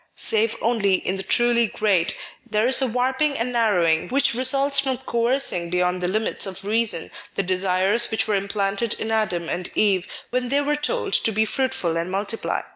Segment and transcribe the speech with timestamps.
[0.15, 2.17] Save only in the truly great,
[2.49, 7.11] there is a warping and narrowing which results from coercing beyond the limits of reason
[7.35, 11.45] the desires which were implanted in Adam and Eve whtn they were told to be
[11.45, 12.61] fruitful and multiply.